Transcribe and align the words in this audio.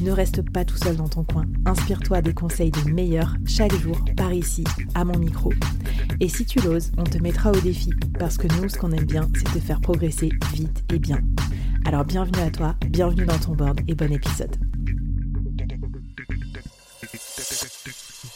Ne 0.00 0.10
reste 0.10 0.42
pas 0.50 0.64
tout 0.64 0.76
seul 0.76 0.96
dans 0.96 1.08
ton 1.08 1.24
coin. 1.24 1.44
Inspire-toi 1.66 2.22
des 2.22 2.34
conseils 2.34 2.70
des 2.70 2.90
meilleurs 2.90 3.34
chaque 3.46 3.74
jour 3.74 3.98
par 4.16 4.32
ici, 4.32 4.64
à 4.94 5.04
mon 5.04 5.18
micro. 5.18 5.52
Et 6.20 6.28
si 6.28 6.44
tu 6.44 6.60
l'oses, 6.60 6.92
on 6.98 7.04
te 7.04 7.18
mettra 7.18 7.50
au 7.50 7.60
défi 7.60 7.90
parce 8.18 8.36
que 8.36 8.46
nous, 8.60 8.68
ce 8.68 8.78
qu'on 8.78 8.92
aime 8.92 9.04
bien, 9.04 9.28
c'est 9.34 9.58
te 9.58 9.64
faire 9.64 9.80
progresser 9.80 10.30
vite 10.52 10.84
et 10.92 10.98
bien. 10.98 11.18
Alors 11.84 12.04
bienvenue 12.04 12.42
à 12.42 12.50
toi, 12.50 12.74
bienvenue 12.88 13.26
dans 13.26 13.38
ton 13.38 13.52
board 13.54 13.80
et 13.88 13.94
bon 13.94 14.12
épisode. 14.12 14.56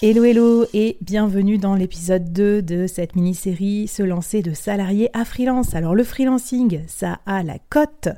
Hello 0.01 0.23
hello 0.23 0.64
et 0.75 0.97
bienvenue 1.01 1.59
dans 1.59 1.75
l'épisode 1.75 2.33
2 2.33 2.62
de 2.62 2.86
cette 2.86 3.17
mini-série 3.17 3.89
Se 3.89 4.05
lancer 4.05 4.42
de 4.42 4.53
salarié 4.53 5.11
à 5.12 5.25
freelance. 5.25 5.75
Alors 5.75 5.97
le 5.97 6.05
freelancing, 6.05 6.83
ça 6.86 7.19
a 7.27 7.42
la 7.42 7.59
cote 7.69 8.09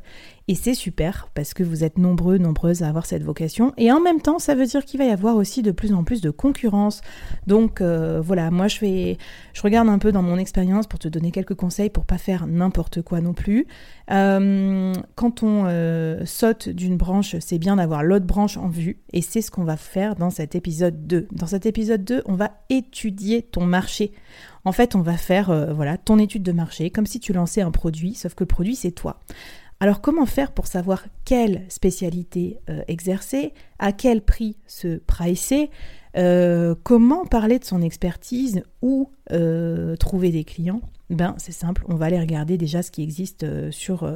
et 0.50 0.56
c'est 0.56 0.74
super 0.74 1.28
parce 1.32 1.54
que 1.54 1.62
vous 1.62 1.84
êtes 1.84 1.96
nombreux, 1.96 2.36
nombreuses 2.36 2.82
à 2.82 2.88
avoir 2.88 3.06
cette 3.06 3.22
vocation. 3.22 3.72
Et 3.76 3.92
en 3.92 4.00
même 4.00 4.20
temps, 4.20 4.40
ça 4.40 4.56
veut 4.56 4.66
dire 4.66 4.84
qu'il 4.84 4.98
va 4.98 5.04
y 5.04 5.10
avoir 5.10 5.36
aussi 5.36 5.62
de 5.62 5.70
plus 5.70 5.92
en 5.92 6.02
plus 6.02 6.20
de 6.20 6.30
concurrence. 6.30 7.02
Donc 7.46 7.80
euh, 7.80 8.20
voilà, 8.20 8.50
moi 8.50 8.66
je 8.66 9.14
je 9.52 9.62
regarde 9.62 9.88
un 9.88 9.98
peu 9.98 10.10
dans 10.10 10.22
mon 10.22 10.38
expérience 10.38 10.88
pour 10.88 10.98
te 10.98 11.06
donner 11.06 11.30
quelques 11.30 11.54
conseils 11.54 11.88
pour 11.88 12.04
pas 12.04 12.18
faire 12.18 12.48
n'importe 12.48 13.00
quoi 13.00 13.20
non 13.20 13.32
plus. 13.32 13.68
Euh, 14.10 14.92
quand 15.14 15.44
on 15.44 15.66
euh, 15.66 16.24
saute 16.24 16.68
d'une 16.68 16.96
branche, 16.96 17.36
c'est 17.38 17.58
bien 17.58 17.76
d'avoir 17.76 18.02
l'autre 18.02 18.26
branche 18.26 18.56
en 18.56 18.66
vue. 18.66 18.98
Et 19.12 19.22
c'est 19.22 19.42
ce 19.42 19.52
qu'on 19.52 19.62
va 19.62 19.76
faire 19.76 20.16
dans 20.16 20.30
cet 20.30 20.56
épisode 20.56 21.06
2. 21.06 21.28
Dans 21.30 21.46
cet 21.46 21.64
épisode 21.64 22.02
2, 22.02 22.22
on 22.26 22.34
va 22.34 22.50
étudier 22.70 23.42
ton 23.42 23.66
marché. 23.66 24.10
En 24.64 24.72
fait, 24.72 24.96
on 24.96 25.00
va 25.00 25.16
faire 25.16 25.72
voilà 25.72 25.96
ton 25.96 26.18
étude 26.18 26.42
de 26.42 26.52
marché, 26.52 26.90
comme 26.90 27.06
si 27.06 27.20
tu 27.20 27.32
lançais 27.32 27.60
un 27.60 27.70
produit, 27.70 28.14
sauf 28.14 28.34
que 28.34 28.42
le 28.42 28.48
produit 28.48 28.74
c'est 28.74 28.90
toi. 28.90 29.20
Alors 29.83 30.03
comment 30.03 30.27
faire 30.27 30.53
pour 30.53 30.67
savoir 30.67 31.06
quelle 31.25 31.62
spécialité 31.70 32.61
euh, 32.69 32.83
exercer, 32.86 33.55
à 33.78 33.92
quel 33.92 34.20
prix 34.20 34.59
se 34.67 34.98
pricer, 34.98 35.70
euh, 36.19 36.75
comment 36.83 37.25
parler 37.25 37.59
de 37.59 37.64
son 37.64 37.81
expertise 37.81 38.62
ou 38.83 39.11
euh, 39.33 39.97
trouver 39.97 40.31
des 40.31 40.45
clients? 40.45 40.83
Ben 41.08 41.34
c'est 41.39 41.53
simple, 41.53 41.83
on 41.89 41.95
va 41.95 42.06
aller 42.06 42.20
regarder 42.20 42.58
déjà 42.58 42.83
ce 42.83 42.91
qui 42.91 43.03
existe 43.03 43.47
sur, 43.70 44.06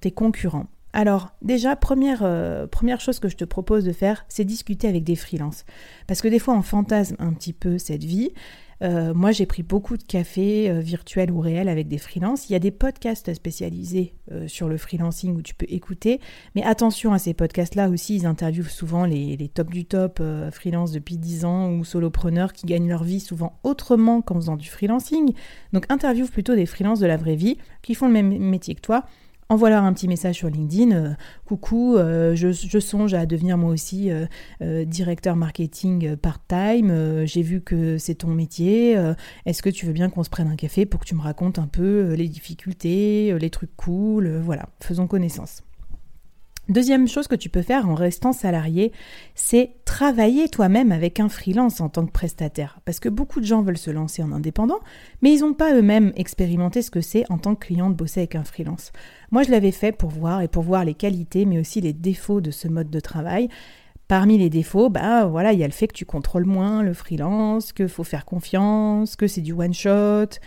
tes 0.00 0.10
concurrents. 0.10 0.66
Alors 0.92 1.30
déjà, 1.42 1.76
première, 1.76 2.26
première 2.70 3.00
chose 3.00 3.20
que 3.20 3.28
je 3.28 3.36
te 3.36 3.44
propose 3.44 3.84
de 3.84 3.92
faire, 3.92 4.26
c'est 4.28 4.44
discuter 4.44 4.88
avec 4.88 5.04
des 5.04 5.16
freelances. 5.16 5.64
Parce 6.08 6.20
que 6.20 6.28
des 6.28 6.40
fois, 6.40 6.54
on 6.54 6.62
fantasme 6.62 7.16
un 7.20 7.32
petit 7.32 7.52
peu 7.52 7.78
cette 7.78 8.04
vie. 8.04 8.32
Euh, 8.82 9.12
moi, 9.12 9.30
j'ai 9.30 9.46
pris 9.46 9.62
beaucoup 9.62 9.96
de 9.96 10.02
cafés 10.02 10.70
euh, 10.70 10.80
virtuels 10.80 11.30
ou 11.30 11.40
réels 11.40 11.68
avec 11.68 11.88
des 11.88 11.98
freelances. 11.98 12.48
Il 12.48 12.52
y 12.52 12.56
a 12.56 12.58
des 12.58 12.70
podcasts 12.70 13.32
spécialisés 13.34 14.14
euh, 14.32 14.48
sur 14.48 14.68
le 14.68 14.78
freelancing 14.78 15.36
où 15.36 15.42
tu 15.42 15.54
peux 15.54 15.66
écouter. 15.68 16.20
Mais 16.54 16.62
attention 16.62 17.12
à 17.12 17.18
ces 17.18 17.34
podcasts-là 17.34 17.90
aussi, 17.90 18.16
ils 18.16 18.26
interviewent 18.26 18.70
souvent 18.70 19.04
les, 19.04 19.36
les 19.36 19.48
top 19.48 19.70
du 19.70 19.84
top 19.84 20.22
freelance 20.52 20.92
depuis 20.92 21.16
10 21.16 21.44
ans 21.44 21.72
ou 21.72 21.84
solopreneurs 21.84 22.52
qui 22.52 22.66
gagnent 22.66 22.88
leur 22.88 23.04
vie 23.04 23.20
souvent 23.20 23.58
autrement 23.64 24.22
qu'en 24.22 24.36
faisant 24.36 24.56
du 24.56 24.68
freelancing. 24.68 25.32
Donc, 25.72 25.84
interviewe 25.90 26.28
plutôt 26.28 26.54
des 26.54 26.66
freelances 26.66 27.00
de 27.00 27.06
la 27.06 27.16
vraie 27.16 27.36
vie 27.36 27.58
qui 27.82 27.94
font 27.94 28.06
le 28.06 28.12
même 28.12 28.38
métier 28.38 28.74
que 28.74 28.80
toi 28.80 29.04
envoie-leur 29.50 29.82
un 29.84 29.92
petit 29.92 30.08
message 30.08 30.36
sur 30.36 30.48
LinkedIn. 30.48 30.92
Euh, 30.92 31.10
coucou, 31.44 31.96
euh, 31.96 32.34
je, 32.34 32.78
songe 32.78 33.12
à 33.12 33.26
devenir 33.26 33.58
moi 33.58 33.70
aussi 33.70 34.10
euh, 34.10 34.84
directeur 34.84 35.36
marketing 35.36 36.16
part-time. 36.16 37.26
J'ai 37.26 37.42
vu 37.42 37.60
que 37.60 37.98
c'est 37.98 38.14
ton 38.14 38.28
métier. 38.28 38.96
Est-ce 39.44 39.62
que 39.62 39.68
tu 39.68 39.84
veux 39.84 39.92
bien 39.92 40.08
qu'on 40.08 40.22
se 40.22 40.30
prenne 40.30 40.48
un 40.48 40.56
café 40.56 40.86
pour 40.86 41.00
que 41.00 41.04
tu 41.04 41.14
me 41.14 41.20
racontes 41.20 41.58
un 41.58 41.66
peu 41.66 42.14
les 42.14 42.28
difficultés, 42.28 43.36
les 43.38 43.50
trucs 43.50 43.76
cool 43.76 44.38
Voilà, 44.38 44.68
faisons 44.80 45.06
connaissance. 45.06 45.62
Deuxième 46.70 47.08
chose 47.08 47.26
que 47.26 47.34
tu 47.34 47.48
peux 47.48 47.62
faire 47.62 47.88
en 47.88 47.96
restant 47.96 48.32
salarié, 48.32 48.92
c'est 49.34 49.72
travailler 49.84 50.48
toi-même 50.48 50.92
avec 50.92 51.18
un 51.18 51.28
freelance 51.28 51.80
en 51.80 51.88
tant 51.88 52.06
que 52.06 52.12
prestataire. 52.12 52.78
Parce 52.84 53.00
que 53.00 53.08
beaucoup 53.08 53.40
de 53.40 53.44
gens 53.44 53.62
veulent 53.62 53.76
se 53.76 53.90
lancer 53.90 54.22
en 54.22 54.30
indépendant, 54.30 54.78
mais 55.20 55.34
ils 55.34 55.40
n'ont 55.40 55.52
pas 55.52 55.74
eux-mêmes 55.74 56.12
expérimenté 56.14 56.80
ce 56.82 56.92
que 56.92 57.00
c'est 57.00 57.28
en 57.28 57.38
tant 57.38 57.56
que 57.56 57.66
client 57.66 57.90
de 57.90 57.96
bosser 57.96 58.20
avec 58.20 58.36
un 58.36 58.44
freelance. 58.44 58.92
Moi, 59.32 59.42
je 59.42 59.50
l'avais 59.50 59.72
fait 59.72 59.90
pour 59.90 60.10
voir 60.10 60.42
et 60.42 60.48
pour 60.48 60.62
voir 60.62 60.84
les 60.84 60.94
qualités, 60.94 61.44
mais 61.44 61.58
aussi 61.58 61.80
les 61.80 61.92
défauts 61.92 62.40
de 62.40 62.52
ce 62.52 62.68
mode 62.68 62.88
de 62.88 63.00
travail. 63.00 63.48
Parmi 64.06 64.38
les 64.38 64.48
défauts, 64.48 64.90
bah 64.90 65.24
voilà, 65.24 65.52
il 65.52 65.58
y 65.58 65.64
a 65.64 65.68
le 65.68 65.72
fait 65.72 65.88
que 65.88 65.92
tu 65.92 66.04
contrôles 66.04 66.44
moins 66.44 66.84
le 66.84 66.94
freelance, 66.94 67.72
qu'il 67.72 67.88
faut 67.88 68.04
faire 68.04 68.24
confiance, 68.24 69.16
que 69.16 69.26
c'est 69.26 69.40
du 69.40 69.54
one 69.54 69.74
shot, 69.74 70.38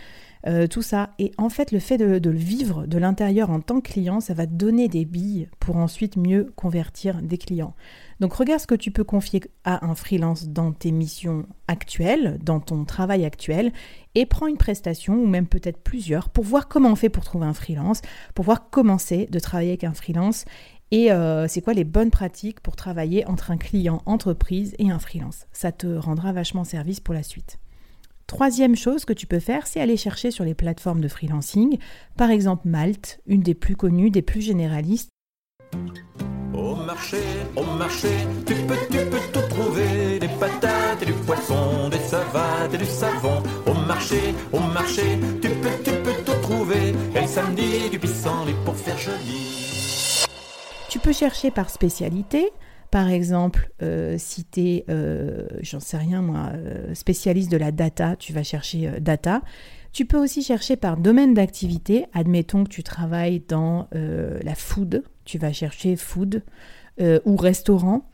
euh, 0.46 0.66
tout 0.66 0.82
ça. 0.82 1.10
Et 1.18 1.32
en 1.38 1.48
fait, 1.48 1.72
le 1.72 1.78
fait 1.78 1.96
de, 1.96 2.18
le 2.28 2.36
vivre 2.36 2.86
de 2.86 2.98
l'intérieur 2.98 3.50
en 3.50 3.60
tant 3.60 3.80
que 3.80 3.90
client, 3.92 4.20
ça 4.20 4.34
va 4.34 4.46
te 4.46 4.52
donner 4.52 4.88
des 4.88 5.04
billes 5.04 5.48
pour 5.58 5.76
ensuite 5.76 6.16
mieux 6.16 6.52
convertir 6.56 7.22
des 7.22 7.38
clients. 7.38 7.74
Donc 8.20 8.34
regarde 8.34 8.60
ce 8.60 8.66
que 8.66 8.74
tu 8.74 8.90
peux 8.90 9.04
confier 9.04 9.42
à 9.64 9.84
un 9.86 9.94
freelance 9.94 10.48
dans 10.48 10.72
tes 10.72 10.92
missions 10.92 11.46
actuelles, 11.66 12.38
dans 12.42 12.60
ton 12.60 12.84
travail 12.84 13.24
actuel, 13.24 13.72
et 14.14 14.26
prends 14.26 14.46
une 14.46 14.56
prestation, 14.56 15.14
ou 15.14 15.26
même 15.26 15.46
peut-être 15.46 15.82
plusieurs, 15.82 16.28
pour 16.28 16.44
voir 16.44 16.68
comment 16.68 16.92
on 16.92 16.96
fait 16.96 17.08
pour 17.08 17.24
trouver 17.24 17.46
un 17.46 17.54
freelance, 17.54 18.02
pour 18.34 18.44
voir 18.44 18.70
comment 18.70 18.98
c'est 18.98 19.26
de 19.30 19.38
travailler 19.38 19.70
avec 19.70 19.84
un 19.84 19.94
freelance, 19.94 20.44
et 20.90 21.10
euh, 21.10 21.48
c'est 21.48 21.60
quoi 21.60 21.72
les 21.72 21.84
bonnes 21.84 22.10
pratiques 22.10 22.60
pour 22.60 22.76
travailler 22.76 23.26
entre 23.26 23.50
un 23.50 23.56
client 23.56 24.02
entreprise 24.06 24.74
et 24.78 24.90
un 24.90 24.98
freelance. 24.98 25.46
Ça 25.52 25.72
te 25.72 25.86
rendra 25.86 26.32
vachement 26.32 26.64
service 26.64 27.00
pour 27.00 27.14
la 27.14 27.22
suite. 27.22 27.58
Troisième 28.26 28.74
chose 28.74 29.04
que 29.04 29.12
tu 29.12 29.26
peux 29.26 29.38
faire, 29.38 29.66
c'est 29.66 29.80
aller 29.80 29.96
chercher 29.96 30.30
sur 30.30 30.44
les 30.44 30.54
plateformes 30.54 31.00
de 31.00 31.08
freelancing, 31.08 31.78
par 32.16 32.30
exemple 32.30 32.66
Malte, 32.66 33.20
une 33.26 33.42
des 33.42 33.54
plus 33.54 33.76
connues, 33.76 34.10
des 34.10 34.22
plus 34.22 34.40
généralistes. 34.40 35.10
Au 36.54 36.74
marché, 36.74 37.18
au 37.56 37.64
marché, 37.76 38.08
tu 38.46 38.54
peux, 38.54 38.76
tu 38.90 38.98
peux 39.10 39.18
tout 39.32 39.48
trouver, 39.50 40.18
des 40.20 40.28
patates 40.40 41.02
et 41.02 41.06
du 41.06 41.12
poisson, 41.12 41.88
des 41.90 41.98
savates 41.98 42.72
et 42.72 42.78
du 42.78 42.86
savon. 42.86 43.42
Au 43.66 43.74
marché, 43.86 44.20
au 44.52 44.60
marché, 44.60 45.02
tu 45.42 45.48
peux, 45.48 45.82
tu 45.84 45.90
peux 45.90 46.24
tout 46.24 46.40
trouver, 46.42 46.94
et 47.14 47.20
le 47.20 47.26
samedi 47.26 47.90
du 47.90 47.98
pissenlit 47.98 48.54
pour 48.64 48.76
faire 48.76 48.96
joli. 48.96 50.24
Tu 50.88 50.98
peux 50.98 51.12
chercher 51.12 51.50
par 51.50 51.68
spécialité, 51.68 52.52
par 52.94 53.10
exemple, 53.10 53.72
euh, 53.82 54.14
si 54.18 54.44
tu 54.44 54.60
es, 54.60 54.84
euh, 54.88 55.48
j'en 55.62 55.80
sais 55.80 55.96
rien 55.96 56.22
moi, 56.22 56.52
euh, 56.54 56.94
spécialiste 56.94 57.50
de 57.50 57.56
la 57.56 57.72
data, 57.72 58.14
tu 58.14 58.32
vas 58.32 58.44
chercher 58.44 58.88
data. 59.00 59.42
Tu 59.92 60.04
peux 60.04 60.16
aussi 60.16 60.44
chercher 60.44 60.76
par 60.76 60.96
domaine 60.96 61.34
d'activité. 61.34 62.06
Admettons 62.12 62.62
que 62.62 62.68
tu 62.68 62.84
travailles 62.84 63.42
dans 63.48 63.88
la 63.92 64.54
food, 64.54 65.02
tu 65.24 65.38
vas 65.38 65.52
chercher 65.52 65.96
food 65.96 66.44
ou 67.00 67.36
restaurant. 67.36 68.08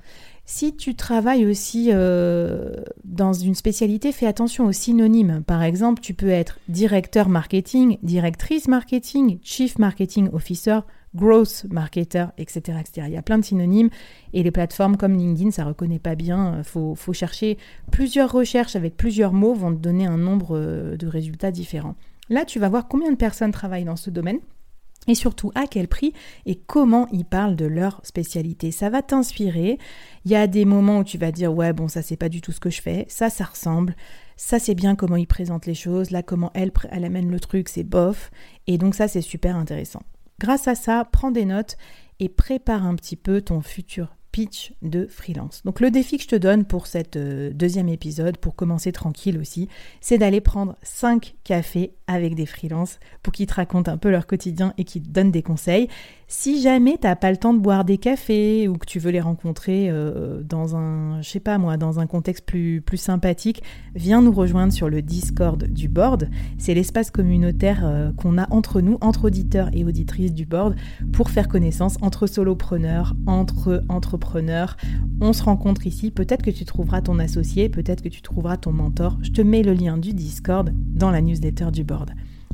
Si 0.46 0.74
tu 0.74 0.94
travailles 0.94 1.44
aussi 1.44 1.90
dans 1.92 3.32
une 3.34 3.54
spécialité, 3.54 4.12
fais 4.12 4.26
attention 4.26 4.64
aux 4.64 4.72
synonymes. 4.72 5.42
Par 5.46 5.62
exemple, 5.62 6.00
tu 6.00 6.14
peux 6.14 6.30
être 6.30 6.58
directeur 6.68 7.28
marketing, 7.28 7.98
directrice 8.02 8.66
marketing, 8.66 9.40
chief 9.42 9.78
marketing 9.78 10.30
officer, 10.32 10.80
growth 11.14 11.66
marketer, 11.70 12.26
etc.. 12.38 12.78
Il 12.96 13.12
y 13.12 13.16
a 13.16 13.22
plein 13.22 13.38
de 13.38 13.44
synonymes 13.44 13.90
et 14.32 14.42
les 14.42 14.50
plateformes 14.50 14.96
comme 14.96 15.16
LinkedIn, 15.16 15.50
ça 15.50 15.62
ne 15.64 15.68
reconnaît 15.68 15.98
pas 15.98 16.14
bien. 16.14 16.58
Il 16.58 16.64
faut, 16.64 16.94
faut, 16.94 17.12
chercher 17.12 17.58
plusieurs 17.90 18.32
recherches 18.32 18.76
avec 18.76 18.96
plusieurs 18.96 19.32
mots 19.32 19.54
vont 19.54 19.72
te 19.72 19.80
donner 19.80 20.06
un 20.06 20.18
nombre 20.18 20.56
euh, 20.56 20.96
de 20.96 21.06
résultats 21.06 21.50
différents. 21.50 21.96
Là, 22.28 22.44
tu 22.44 22.58
vas 22.58 22.68
voir 22.68 22.86
combien 22.86 23.10
de 23.10 23.16
personnes 23.16 23.50
travaillent 23.50 23.84
dans 23.84 23.96
ce 23.96 24.10
domaine 24.10 24.38
et 25.08 25.14
surtout 25.14 25.50
à 25.54 25.66
quel 25.66 25.88
prix 25.88 26.12
et 26.46 26.56
comment 26.56 27.08
ils 27.12 27.24
parlent 27.24 27.56
de 27.56 27.66
leur 27.66 28.00
spécialité. 28.04 28.70
Ça 28.70 28.90
va 28.90 29.02
t'inspirer. 29.02 29.78
Il 30.24 30.30
y 30.30 30.36
a 30.36 30.46
des 30.46 30.64
moments 30.64 30.98
où 30.98 31.04
tu 31.04 31.18
vas 31.18 31.32
dire 31.32 31.52
ouais 31.52 31.72
bon 31.72 31.88
ça 31.88 32.02
c'est 32.02 32.16
pas 32.16 32.28
du 32.28 32.40
tout 32.40 32.52
ce 32.52 32.60
que 32.60 32.70
je 32.70 32.82
fais, 32.82 33.06
ça 33.08 33.30
ça 33.30 33.44
ressemble. 33.44 33.96
ça 34.36 34.58
c'est 34.58 34.74
bien 34.74 34.94
comment 34.94 35.16
il 35.16 35.26
présente 35.26 35.66
les 35.66 35.74
choses, 35.74 36.10
là 36.10 36.22
comment 36.22 36.50
elle, 36.54 36.70
elle 36.90 37.04
amène 37.04 37.30
le 37.30 37.40
truc, 37.40 37.68
c'est 37.68 37.82
bof. 37.82 38.30
Et 38.66 38.78
donc 38.78 38.94
ça 38.94 39.08
c'est 39.08 39.22
super 39.22 39.56
intéressant. 39.56 40.02
Grâce 40.40 40.68
à 40.68 40.74
ça, 40.74 41.04
prends 41.04 41.30
des 41.30 41.44
notes 41.44 41.76
et 42.18 42.30
prépare 42.30 42.86
un 42.86 42.94
petit 42.94 43.16
peu 43.16 43.42
ton 43.42 43.60
futur 43.60 44.16
pitch 44.32 44.72
de 44.82 45.06
freelance. 45.06 45.62
Donc 45.64 45.80
le 45.80 45.90
défi 45.90 46.16
que 46.16 46.22
je 46.22 46.28
te 46.28 46.36
donne 46.36 46.64
pour 46.64 46.86
cette 46.86 47.16
euh, 47.16 47.50
deuxième 47.52 47.88
épisode, 47.88 48.36
pour 48.36 48.54
commencer 48.54 48.92
tranquille 48.92 49.38
aussi, 49.38 49.68
c'est 50.00 50.18
d'aller 50.18 50.40
prendre 50.40 50.76
5 50.82 51.34
cafés 51.44 51.94
avec 52.06 52.34
des 52.34 52.46
freelances 52.46 52.98
pour 53.22 53.32
qu'ils 53.32 53.46
te 53.46 53.54
racontent 53.54 53.90
un 53.90 53.96
peu 53.96 54.10
leur 54.10 54.26
quotidien 54.26 54.72
et 54.78 54.84
qu'ils 54.84 55.02
te 55.02 55.08
donnent 55.08 55.30
des 55.30 55.42
conseils. 55.42 55.88
Si 56.28 56.62
jamais 56.62 56.96
tu 57.00 57.06
n'as 57.06 57.16
pas 57.16 57.30
le 57.30 57.36
temps 57.36 57.54
de 57.54 57.58
boire 57.58 57.84
des 57.84 57.98
cafés 57.98 58.68
ou 58.68 58.78
que 58.78 58.86
tu 58.86 59.00
veux 59.00 59.10
les 59.10 59.20
rencontrer 59.20 59.88
euh, 59.90 60.42
dans 60.42 60.76
un, 60.76 61.20
je 61.22 61.28
sais 61.28 61.40
pas 61.40 61.58
moi, 61.58 61.76
dans 61.76 61.98
un 61.98 62.06
contexte 62.06 62.44
plus, 62.44 62.80
plus 62.80 62.98
sympathique, 62.98 63.62
viens 63.94 64.22
nous 64.22 64.32
rejoindre 64.32 64.72
sur 64.72 64.88
le 64.88 65.02
Discord 65.02 65.64
du 65.64 65.88
board. 65.88 66.28
C'est 66.58 66.74
l'espace 66.74 67.10
communautaire 67.10 67.80
euh, 67.84 68.12
qu'on 68.12 68.38
a 68.38 68.52
entre 68.52 68.80
nous, 68.80 68.96
entre 69.00 69.24
auditeurs 69.24 69.70
et 69.72 69.84
auditrices 69.84 70.32
du 70.32 70.46
board, 70.46 70.76
pour 71.12 71.30
faire 71.30 71.48
connaissance 71.48 71.96
entre 72.00 72.28
solopreneurs, 72.28 73.14
entre 73.26 73.82
entrepreneurs. 73.88 74.19
On 75.20 75.32
se 75.32 75.42
rencontre 75.42 75.86
ici. 75.86 76.10
Peut-être 76.10 76.42
que 76.42 76.50
tu 76.50 76.64
trouveras 76.64 77.02
ton 77.02 77.18
associé, 77.18 77.68
peut-être 77.68 78.02
que 78.02 78.08
tu 78.08 78.22
trouveras 78.22 78.56
ton 78.56 78.72
mentor. 78.72 79.18
Je 79.22 79.30
te 79.30 79.42
mets 79.42 79.62
le 79.62 79.72
lien 79.72 79.98
du 79.98 80.12
Discord 80.12 80.72
dans 80.74 81.10
la 81.10 81.20
newsletter 81.20 81.70
du 81.72 81.84
board. 81.84 82.10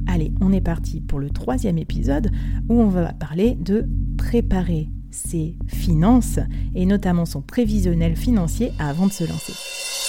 Allez, 0.06 0.32
on 0.40 0.52
est 0.52 0.60
parti 0.60 1.00
pour 1.00 1.18
le 1.18 1.30
troisième 1.30 1.78
épisode 1.78 2.30
où 2.68 2.80
on 2.80 2.88
va 2.88 3.12
parler 3.12 3.56
de 3.60 3.86
préparer 4.16 4.88
ses 5.10 5.56
finances 5.66 6.38
et 6.74 6.86
notamment 6.86 7.24
son 7.24 7.40
prévisionnel 7.40 8.16
financier 8.16 8.72
avant 8.78 9.06
de 9.06 9.12
se 9.12 9.24
lancer. 9.24 10.05